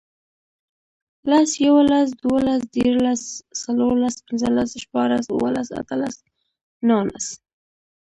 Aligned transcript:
لس, 1.29 1.49
یوولس, 1.65 2.09
دوولس, 2.21 2.61
دیرلس، 2.73 3.23
څورلس, 3.61 4.15
پنځلس, 4.27 4.69
شپاړس, 4.83 5.25
اووهلس, 5.29 5.67
اتهلس, 5.79 6.15
نونس 6.87 7.25